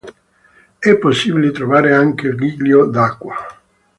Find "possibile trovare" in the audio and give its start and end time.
0.97-1.93